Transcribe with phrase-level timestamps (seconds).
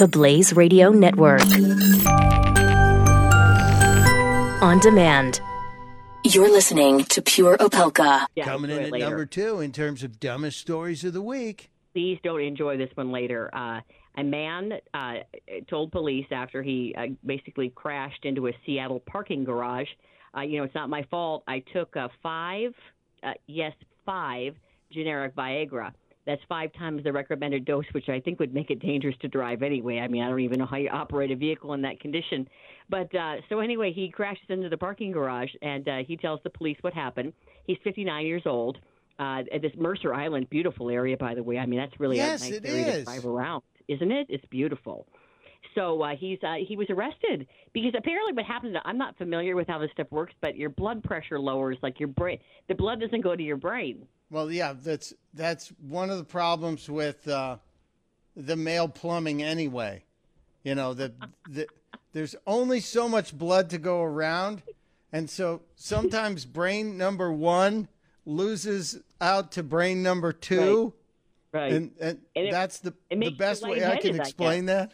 [0.00, 1.42] The Blaze Radio Network.
[4.62, 5.42] On demand.
[6.24, 8.24] You're listening to Pure Opelka.
[8.34, 9.04] Yeah, Coming in at later.
[9.04, 11.68] number two in terms of dumbest stories of the week.
[11.92, 13.50] Please don't enjoy this one later.
[13.54, 13.82] Uh,
[14.16, 15.16] a man uh,
[15.68, 19.88] told police after he uh, basically crashed into a Seattle parking garage.
[20.34, 21.44] Uh, you know, it's not my fault.
[21.46, 22.72] I took uh, five,
[23.22, 23.74] uh, yes,
[24.06, 24.54] five
[24.90, 25.92] generic Viagra.
[26.30, 29.64] That's five times the recommended dose, which I think would make it dangerous to drive
[29.64, 29.98] anyway.
[29.98, 32.48] I mean, I don't even know how you operate a vehicle in that condition.
[32.88, 36.50] But uh, so anyway, he crashes into the parking garage and uh, he tells the
[36.50, 37.32] police what happened.
[37.66, 38.78] He's 59 years old.
[39.18, 41.58] Uh, at this Mercer Island, beautiful area, by the way.
[41.58, 43.04] I mean, that's really Yes, a nice it area to is.
[43.04, 44.28] drive around, isn't it?
[44.30, 45.06] It's beautiful.
[45.74, 48.76] So uh, he's uh, he was arrested because apparently what happens.
[48.84, 52.08] I'm not familiar with how this stuff works, but your blood pressure lowers, like your
[52.08, 52.38] brain.
[52.68, 54.06] The blood doesn't go to your brain.
[54.30, 57.56] Well, yeah, that's that's one of the problems with uh,
[58.36, 60.04] the male plumbing anyway.
[60.62, 61.12] You know, the,
[61.48, 61.66] the
[62.12, 64.62] there's only so much blood to go around,
[65.12, 67.88] and so sometimes brain number one
[68.24, 70.92] loses out to brain number two,
[71.52, 71.72] Right.
[71.72, 74.92] and, and, And it- that's the the best way I can I explain that.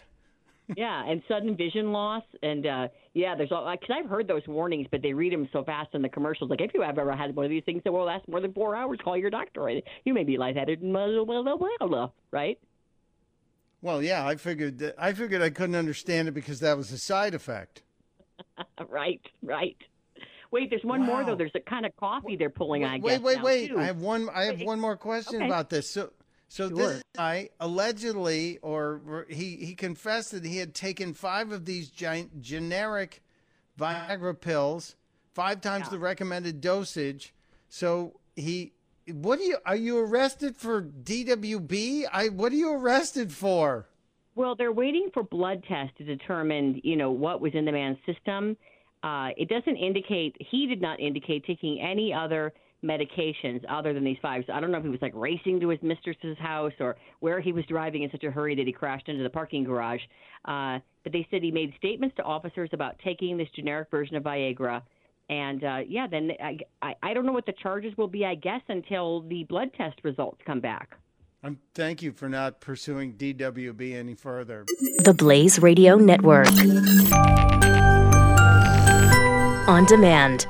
[0.75, 4.87] Yeah, and sudden vision loss, and uh, yeah, there's all because I've heard those warnings,
[4.91, 6.51] but they read them so fast in the commercials.
[6.51, 8.53] Like if you have ever had one of these things that will last more than
[8.53, 9.71] four hours, call your doctor.
[10.05, 12.59] You may be lightheaded, and blah, blah, blah, blah, blah, right?
[13.83, 16.99] Well, yeah, I figured that, I figured I couldn't understand it because that was a
[16.99, 17.83] side effect.
[18.89, 19.77] right, right.
[20.51, 21.37] Wait, there's one more though.
[21.37, 22.85] There's a kind of coffee they're pulling.
[22.85, 23.69] I wait, guess wait, now, wait!
[23.69, 23.79] too.
[23.79, 24.29] I have one.
[24.33, 24.67] I have Wait.
[24.67, 25.47] one more question Okay.
[25.47, 25.91] about this.
[25.91, 26.11] So,
[26.49, 26.77] so Sure.
[26.79, 32.29] this guy allegedly, or he he confessed that he had taken five of these gi-
[32.41, 33.23] generic
[33.79, 34.97] Viagra pills,
[35.35, 35.91] five times Yeah.
[35.91, 37.35] the recommended dosage.
[37.69, 38.73] So he,
[39.11, 39.59] what do you?
[39.67, 42.07] Are you arrested for DWB?
[42.13, 42.29] I.
[42.29, 43.89] What are you arrested for?
[44.35, 47.99] Well, they're waiting for blood tests to determine, you know, what was in the man's
[48.05, 48.57] system.
[49.03, 52.53] Uh, it doesn't indicate he did not indicate taking any other
[52.87, 54.45] medications other than these five.
[54.47, 57.41] So I don't know if he was like racing to his mistress's house or where
[57.41, 60.01] he was driving in such a hurry that he crashed into the parking garage.
[60.45, 64.23] Uh, but they said he made statements to officers about taking this generic version of
[64.23, 64.83] Viagra.
[65.29, 68.25] And uh, yeah, then I, I I don't know what the charges will be.
[68.25, 70.97] I guess until the blood test results come back.
[71.43, 74.65] Um, thank you for not pursuing DWB any further.
[74.99, 76.49] The Blaze Radio Network.
[79.69, 80.47] On demand.